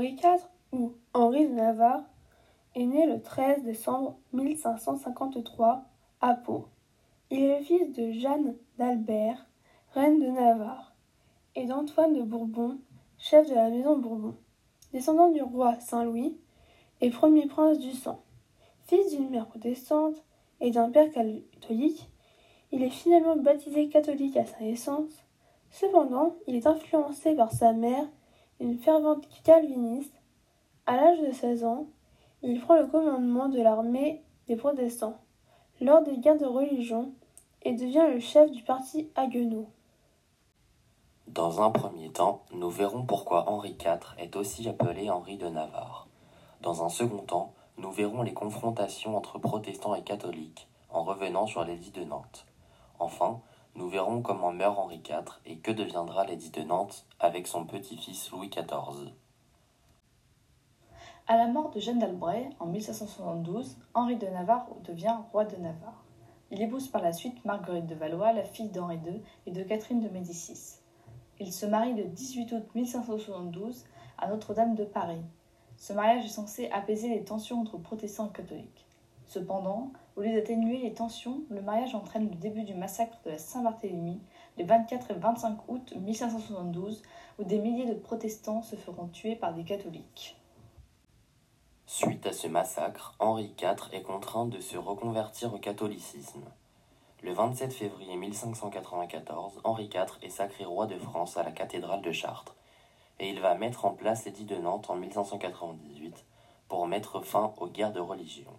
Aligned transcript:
Henri 0.00 0.16
IV, 0.16 0.48
ou 0.72 0.94
Henri 1.12 1.46
de 1.46 1.52
Navarre, 1.52 2.04
est 2.74 2.86
né 2.86 3.04
le 3.04 3.20
13 3.20 3.64
décembre 3.64 4.16
1553 4.32 5.84
à 6.22 6.34
Pau. 6.36 6.68
Il 7.30 7.42
est 7.42 7.58
le 7.58 7.62
fils 7.62 7.92
de 7.92 8.10
Jeanne 8.10 8.56
d'Albert, 8.78 9.46
reine 9.92 10.18
de 10.18 10.28
Navarre, 10.28 10.94
et 11.54 11.66
d'Antoine 11.66 12.14
de 12.14 12.22
Bourbon, 12.22 12.78
chef 13.18 13.50
de 13.50 13.54
la 13.54 13.68
maison 13.68 13.98
Bourbon, 13.98 14.36
descendant 14.94 15.30
du 15.30 15.42
roi 15.42 15.78
Saint-Louis 15.80 16.34
et 17.02 17.10
premier 17.10 17.46
prince 17.46 17.78
du 17.78 17.92
sang. 17.92 18.22
Fils 18.84 19.14
d'une 19.14 19.28
mère 19.28 19.48
protestante 19.48 20.24
et 20.60 20.70
d'un 20.70 20.90
père 20.90 21.12
catholique, 21.12 22.08
il 22.72 22.82
est 22.82 22.88
finalement 22.88 23.36
baptisé 23.36 23.90
catholique 23.90 24.38
à 24.38 24.46
sa 24.46 24.60
naissance. 24.60 25.12
Cependant, 25.70 26.36
il 26.46 26.56
est 26.56 26.66
influencé 26.66 27.34
par 27.34 27.52
sa 27.52 27.74
mère, 27.74 28.08
une 28.60 28.78
fervente 28.78 29.26
calviniste. 29.42 30.14
À 30.86 30.96
l'âge 30.96 31.20
de 31.20 31.32
16 31.32 31.64
ans, 31.64 31.86
il 32.42 32.60
prend 32.60 32.76
le 32.76 32.86
commandement 32.86 33.48
de 33.48 33.60
l'armée 33.60 34.22
des 34.46 34.56
protestants 34.56 35.18
lors 35.80 36.02
des 36.02 36.18
guerres 36.18 36.38
de 36.38 36.46
religion 36.46 37.12
et 37.62 37.72
devient 37.72 38.06
le 38.12 38.20
chef 38.20 38.50
du 38.50 38.62
parti 38.62 39.08
Haguenau. 39.16 39.68
Dans 41.26 41.62
un 41.62 41.70
premier 41.70 42.10
temps, 42.10 42.42
nous 42.52 42.70
verrons 42.70 43.04
pourquoi 43.04 43.48
Henri 43.48 43.76
IV 43.80 44.14
est 44.18 44.36
aussi 44.36 44.68
appelé 44.68 45.10
Henri 45.10 45.36
de 45.36 45.48
Navarre. 45.48 46.08
Dans 46.60 46.84
un 46.84 46.88
second 46.88 47.22
temps, 47.22 47.54
nous 47.78 47.90
verrons 47.92 48.22
les 48.22 48.34
confrontations 48.34 49.16
entre 49.16 49.38
protestants 49.38 49.94
et 49.94 50.02
catholiques 50.02 50.68
en 50.90 51.04
revenant 51.04 51.46
sur 51.46 51.64
l'édit 51.64 51.92
de 51.92 52.04
Nantes. 52.04 52.46
Enfin, 52.98 53.40
nous 53.74 53.88
verrons 53.88 54.22
comment 54.22 54.52
meurt 54.52 54.78
Henri 54.78 55.02
IV 55.08 55.40
et 55.46 55.58
que 55.58 55.70
deviendra 55.70 56.24
l'édit 56.24 56.50
de 56.50 56.62
Nantes 56.62 57.06
avec 57.18 57.46
son 57.46 57.64
petit-fils 57.64 58.30
Louis 58.30 58.48
XIV. 58.48 59.12
À 61.28 61.36
la 61.36 61.46
mort 61.46 61.70
de 61.70 61.78
Jeanne 61.78 62.00
d'Albret 62.00 62.50
en 62.58 62.66
1572, 62.66 63.76
Henri 63.94 64.16
de 64.16 64.26
Navarre 64.26 64.66
devient 64.84 65.16
roi 65.32 65.44
de 65.44 65.56
Navarre. 65.56 66.02
Il 66.50 66.60
épouse 66.60 66.88
par 66.88 67.02
la 67.02 67.12
suite 67.12 67.44
Marguerite 67.44 67.86
de 67.86 67.94
Valois, 67.94 68.32
la 68.32 68.42
fille 68.42 68.70
d'Henri 68.70 68.98
II 69.06 69.22
et 69.46 69.52
de 69.52 69.62
Catherine 69.62 70.00
de 70.00 70.08
Médicis. 70.08 70.80
Il 71.38 71.52
se 71.52 71.66
marie 71.66 71.94
le 71.94 72.04
18 72.04 72.52
août 72.52 72.64
1572 72.74 73.84
à 74.18 74.28
Notre-Dame 74.28 74.74
de 74.74 74.84
Paris. 74.84 75.22
Ce 75.76 75.92
mariage 75.92 76.24
est 76.24 76.28
censé 76.28 76.68
apaiser 76.70 77.08
les 77.08 77.24
tensions 77.24 77.60
entre 77.60 77.78
protestants 77.78 78.28
et 78.28 78.36
catholiques. 78.36 78.86
Cependant, 79.30 79.92
au 80.16 80.22
lieu 80.22 80.32
d'atténuer 80.32 80.78
les 80.78 80.92
tensions, 80.92 81.44
le 81.50 81.62
mariage 81.62 81.94
entraîne 81.94 82.28
le 82.28 82.34
début 82.34 82.64
du 82.64 82.74
massacre 82.74 83.16
de 83.24 83.30
la 83.30 83.38
Saint-Barthélemy 83.38 84.20
les 84.58 84.64
24 84.64 85.12
et 85.12 85.14
25 85.14 85.68
août 85.68 85.94
1572, 85.94 87.00
où 87.38 87.44
des 87.44 87.60
milliers 87.60 87.86
de 87.86 87.94
protestants 87.94 88.62
se 88.62 88.74
feront 88.74 89.06
tuer 89.06 89.36
par 89.36 89.54
des 89.54 89.62
catholiques. 89.62 90.36
Suite 91.86 92.26
à 92.26 92.32
ce 92.32 92.48
massacre, 92.48 93.14
Henri 93.20 93.54
IV 93.56 93.90
est 93.92 94.02
contraint 94.02 94.46
de 94.46 94.58
se 94.58 94.76
reconvertir 94.76 95.54
au 95.54 95.58
catholicisme. 95.58 96.42
Le 97.22 97.32
27 97.32 97.72
février 97.72 98.16
1594, 98.16 99.60
Henri 99.62 99.84
IV 99.84 100.18
est 100.22 100.30
sacré 100.30 100.64
roi 100.64 100.86
de 100.86 100.98
France 100.98 101.36
à 101.36 101.44
la 101.44 101.52
cathédrale 101.52 102.02
de 102.02 102.10
Chartres, 102.10 102.56
et 103.20 103.30
il 103.30 103.38
va 103.38 103.54
mettre 103.54 103.84
en 103.84 103.92
place 103.92 104.24
l'édit 104.24 104.44
de 104.44 104.56
Nantes 104.56 104.90
en 104.90 104.96
1598 104.96 106.26
pour 106.66 106.88
mettre 106.88 107.20
fin 107.20 107.54
aux 107.58 107.68
guerres 107.68 107.92
de 107.92 108.00
religion. 108.00 108.50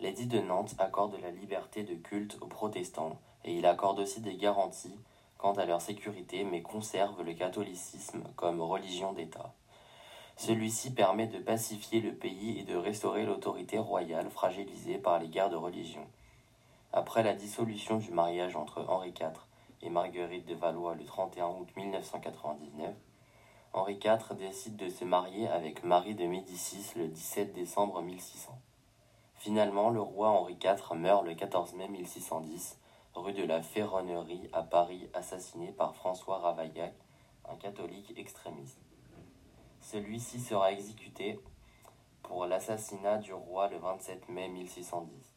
L'édit 0.00 0.26
de 0.26 0.40
Nantes 0.40 0.74
accorde 0.78 1.20
la 1.20 1.30
liberté 1.30 1.82
de 1.82 1.94
culte 1.94 2.38
aux 2.40 2.46
protestants 2.46 3.18
et 3.44 3.54
il 3.54 3.66
accorde 3.66 3.98
aussi 3.98 4.22
des 4.22 4.36
garanties 4.36 4.98
quant 5.36 5.52
à 5.52 5.66
leur 5.66 5.82
sécurité 5.82 6.42
mais 6.42 6.62
conserve 6.62 7.22
le 7.22 7.34
catholicisme 7.34 8.22
comme 8.34 8.62
religion 8.62 9.12
d'État. 9.12 9.52
Celui-ci 10.38 10.94
permet 10.94 11.26
de 11.26 11.38
pacifier 11.38 12.00
le 12.00 12.14
pays 12.14 12.58
et 12.58 12.62
de 12.62 12.76
restaurer 12.76 13.26
l'autorité 13.26 13.78
royale 13.78 14.30
fragilisée 14.30 14.96
par 14.96 15.18
les 15.18 15.28
guerres 15.28 15.50
de 15.50 15.56
religion. 15.56 16.06
Après 16.94 17.22
la 17.22 17.34
dissolution 17.34 17.98
du 17.98 18.10
mariage 18.10 18.56
entre 18.56 18.86
Henri 18.88 19.10
IV 19.10 19.32
et 19.82 19.90
Marguerite 19.90 20.46
de 20.46 20.54
Valois 20.54 20.94
le 20.94 21.04
31 21.04 21.48
août 21.48 21.68
1999, 21.76 22.94
Henri 23.74 24.00
IV 24.02 24.34
décide 24.38 24.76
de 24.76 24.88
se 24.88 25.04
marier 25.04 25.46
avec 25.48 25.84
Marie 25.84 26.14
de 26.14 26.24
Médicis 26.24 26.94
le 26.96 27.06
17 27.06 27.52
décembre 27.52 28.00
1600. 28.00 28.58
Finalement, 29.40 29.88
le 29.88 30.02
roi 30.02 30.28
Henri 30.28 30.58
IV 30.62 30.96
meurt 30.96 31.24
le 31.24 31.34
14 31.34 31.72
mai 31.72 31.88
1610, 31.88 32.78
rue 33.14 33.32
de 33.32 33.42
la 33.42 33.62
Ferronnerie 33.62 34.50
à 34.52 34.62
Paris, 34.62 35.08
assassiné 35.14 35.72
par 35.72 35.94
François 35.94 36.36
Ravaillac, 36.40 36.92
un 37.48 37.56
catholique 37.56 38.12
extrémiste. 38.18 38.78
Celui-ci 39.80 40.40
sera 40.40 40.72
exécuté 40.72 41.40
pour 42.22 42.44
l'assassinat 42.44 43.16
du 43.16 43.32
roi 43.32 43.68
le 43.68 43.78
27 43.78 44.28
mai 44.28 44.48
1610. 44.48 45.34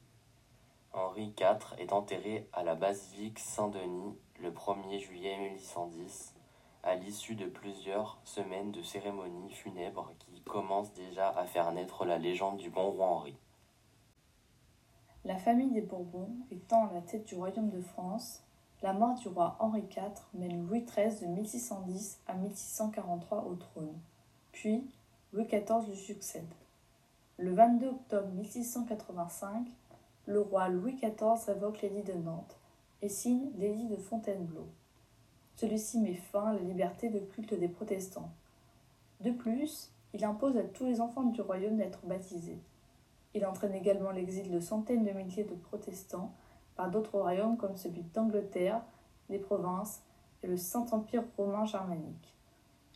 Henri 0.92 1.34
IV 1.40 1.76
est 1.78 1.94
enterré 1.94 2.50
à 2.52 2.64
la 2.64 2.76
basilique 2.76 3.40
Saint-Denis 3.40 4.18
le 4.42 4.52
1er 4.52 5.00
juillet 5.00 5.38
1610 5.38 6.36
à 6.84 6.96
l'issue 6.96 7.36
de 7.36 7.46
plusieurs 7.46 8.20
semaines 8.26 8.74
de 8.74 8.84
cérémonies 8.84 9.54
funèbres 9.54 10.12
qui 10.20 10.42
commencent 10.42 10.94
déjà 10.94 11.30
à 11.30 11.46
faire 11.46 11.72
naître 11.72 12.04
la 12.04 12.18
légende 12.18 12.58
du 12.58 12.70
bon 12.70 12.92
roi 12.92 13.08
Henri. 13.08 13.38
La 15.34 15.40
famille 15.40 15.72
des 15.72 15.82
Bourbons 15.82 16.30
étant 16.52 16.88
à 16.88 16.94
la 16.94 17.02
tête 17.02 17.26
du 17.26 17.34
royaume 17.34 17.72
de 17.72 17.82
France, 17.82 18.44
la 18.84 18.94
mort 18.94 19.16
du 19.16 19.28
roi 19.30 19.56
Henri 19.58 19.80
IV 19.80 20.12
mène 20.36 20.68
Louis 20.68 20.84
XIII 20.84 21.22
de 21.22 21.26
1610 21.26 22.20
à 22.28 22.36
1643 22.36 23.46
au 23.46 23.56
trône. 23.56 23.98
Puis, 24.52 24.88
Louis 25.32 25.46
XIV 25.46 25.90
lui 25.90 25.98
succède. 25.98 26.54
Le 27.40 27.52
22 27.52 27.88
octobre 27.88 28.28
1685, 28.36 29.66
le 30.28 30.40
roi 30.40 30.70
Louis 30.70 30.98
XIV 30.98 31.44
révoque 31.48 31.82
l'édit 31.82 32.04
de 32.04 32.14
Nantes 32.14 32.60
et 33.02 33.10
signe 33.10 33.50
l'édit 33.58 33.88
de 33.88 33.98
Fontainebleau. 33.98 34.68
Celui-ci 35.56 35.98
met 35.98 36.14
fin 36.14 36.50
à 36.50 36.54
la 36.54 36.60
liberté 36.60 37.10
de 37.10 37.18
culte 37.18 37.56
des 37.56 37.70
protestants. 37.70 38.30
De 39.22 39.32
plus, 39.32 39.92
il 40.14 40.24
impose 40.26 40.56
à 40.58 40.64
tous 40.64 40.86
les 40.86 41.02
enfants 41.02 41.24
du 41.24 41.42
royaume 41.42 41.78
d'être 41.78 42.06
baptisés. 42.06 42.60
Il 43.34 43.46
entraîne 43.46 43.74
également 43.74 44.12
l'exil 44.12 44.52
de 44.52 44.60
centaines 44.60 45.04
de 45.04 45.12
milliers 45.12 45.44
de 45.44 45.56
protestants 45.56 46.34
par 46.76 46.90
d'autres 46.90 47.18
royaumes 47.20 47.58
comme 47.58 47.76
celui 47.76 48.04
d'Angleterre, 48.14 48.82
les 49.30 49.40
provinces 49.40 50.04
et 50.44 50.48
le 50.48 50.58
Saint-Empire 50.58 51.24
romain 51.38 51.66
germanique. 51.66 52.36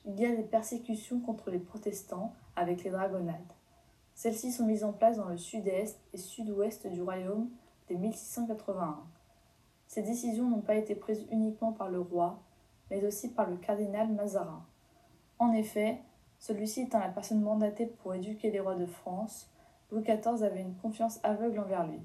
Il 0.06 0.20
y 0.20 0.26
a 0.26 0.36
des 0.36 0.44
persécutions 0.44 1.20
contre 1.20 1.50
les 1.50 1.60
protestants 1.60 2.34
avec 2.56 2.84
les 2.84 2.92
dragonnades. 2.92 3.54
Celles-ci 4.14 4.52
sont 4.52 4.66
mises 4.66 4.84
en 4.84 4.94
place 4.94 5.18
dans 5.18 5.28
le 5.28 5.38
sud-est 5.38 6.00
et 6.14 6.18
sud-ouest 6.18 6.88
du 6.88 7.02
royaume 7.02 7.50
dès 7.88 7.96
1681. 7.96 8.98
Ces 9.88 10.02
décisions 10.02 10.50
n'ont 10.50 10.62
pas 10.62 10.76
été 10.76 10.96
prises 10.96 11.26
uniquement 11.32 11.72
par 11.72 11.90
le 11.90 12.00
roi, 12.02 12.40
mais 12.90 13.06
aussi 13.06 13.30
par 13.30 13.50
le 13.50 13.58
cardinal 13.58 14.12
Mazarin. 14.12 14.66
En 15.40 15.54
effet, 15.54 16.02
celui-ci 16.40 16.82
étant 16.82 17.00
la 17.00 17.10
personne 17.10 17.42
mandatée 17.42 17.86
pour 17.86 18.14
éduquer 18.14 18.52
les 18.52 18.60
rois 18.60 18.76
de 18.76 18.86
France, 18.86 19.50
Louis 19.92 20.04
XIV 20.04 20.44
avait 20.44 20.62
une 20.62 20.76
confiance 20.76 21.20
aveugle 21.24 21.60
envers 21.60 21.88
lui. 21.88 22.02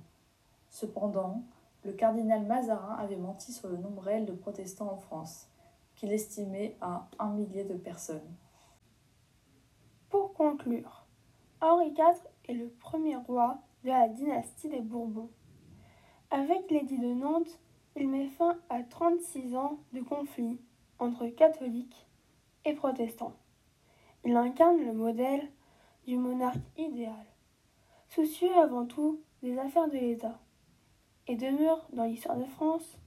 Cependant, 0.69 1.43
le 1.85 1.93
cardinal 1.93 2.45
Mazarin 2.45 2.95
avait 2.95 3.17
menti 3.17 3.53
sur 3.53 3.69
le 3.69 3.77
nombre 3.77 4.03
réel 4.03 4.25
de 4.25 4.33
protestants 4.33 4.93
en 4.93 4.97
France, 4.97 5.49
qu'il 5.97 6.13
estimait 6.13 6.77
à 6.81 7.09
un 7.19 7.31
millier 7.31 7.65
de 7.65 7.75
personnes. 7.75 8.37
Pour 10.11 10.33
conclure, 10.35 11.07
Henri 11.61 11.89
IV 11.89 12.29
est 12.49 12.55
le 12.55 12.69
premier 12.69 13.17
roi 13.17 13.59
de 13.83 13.89
la 13.89 14.09
dynastie 14.09 14.69
des 14.69 14.81
Bourbons. 14.81 15.31
Avec 16.31 16.71
l'édit 16.71 16.99
de 16.99 17.15
Nantes, 17.15 17.61
il 17.97 18.09
met 18.09 18.29
fin 18.29 18.59
à 18.71 18.83
36 18.83 19.57
ans 19.57 19.79
de 19.93 20.01
conflit 20.01 20.61
entre 20.99 21.27
catholiques 21.27 22.07
et 22.65 22.75
protestants. 22.75 23.35
Il 24.25 24.37
incarne 24.37 24.79
le 24.85 24.93
modèle 24.93 25.51
du 26.07 26.17
monarque 26.17 26.61
idéal, 26.77 27.27
soucieux 28.15 28.55
avant 28.59 28.85
tout 28.85 29.21
des 29.43 29.59
affaires 29.59 29.89
de 29.89 29.97
l'État, 29.97 30.39
et 31.27 31.37
demeure 31.37 31.87
dans 31.95 32.05
l'histoire 32.05 32.37
de 32.37 32.45
France 32.45 32.99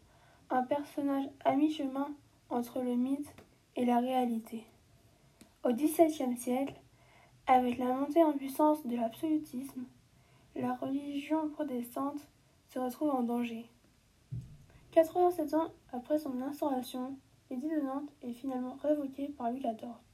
un 0.50 0.64
personnage 0.64 1.26
à 1.44 1.56
mi-chemin 1.56 2.10
entre 2.50 2.82
le 2.82 2.96
mythe 2.96 3.36
et 3.76 3.86
la 3.86 4.00
réalité. 4.00 4.66
Au 5.64 5.72
XVIIe 5.74 6.36
siècle, 6.38 6.74
avec 7.46 7.78
la 7.78 7.94
montée 7.94 8.24
en 8.24 8.34
puissance 8.34 8.86
de 8.88 8.96
l'absolutisme, 8.96 9.84
la 10.56 10.74
religion 10.74 11.50
protestante 11.50 12.28
se 12.70 12.80
retrouve 12.80 13.12
en 13.12 13.22
danger. 13.22 13.70
87 14.92 15.54
ans 15.54 15.72
après 15.94 16.18
son 16.18 16.42
instauration, 16.42 17.16
l'édit 17.52 17.70
de 17.70 17.82
Nantes 17.82 18.12
est 18.24 18.34
finalement 18.34 18.78
révoqué 18.82 19.28
par 19.38 19.52
Louis 19.52 19.60
XIV. 19.60 20.05